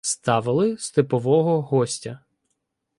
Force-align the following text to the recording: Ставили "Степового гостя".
Ставили 0.03 0.77
"Степового 0.79 1.61
гостя". 1.61 2.21